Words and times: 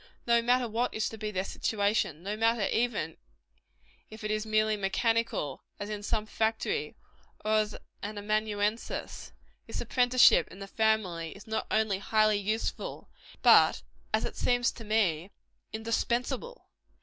No 0.25 0.41
matter 0.41 0.67
what 0.67 0.95
is 0.95 1.07
to 1.09 1.17
be 1.19 1.29
their 1.29 1.43
situation 1.43 2.23
no 2.23 2.35
matter 2.35 2.67
even 2.71 3.17
if 4.09 4.23
it 4.23 4.31
is 4.31 4.47
merely 4.47 4.75
mechanical, 4.75 5.61
as 5.79 5.91
in 5.91 6.01
some 6.01 6.25
factory, 6.25 6.95
or 7.45 7.51
as 7.57 7.77
an 8.01 8.17
amanuensis 8.17 9.31
this 9.67 9.79
apprenticeship 9.79 10.47
in 10.47 10.57
the 10.57 10.65
family 10.65 11.33
is 11.35 11.45
not 11.45 11.67
only 11.69 11.99
highly 11.99 12.37
useful, 12.37 13.11
but, 13.43 13.83
as 14.11 14.25
it 14.25 14.35
seems 14.35 14.71
to 14.71 14.83
me, 14.83 15.29
indispensable. 15.71 16.67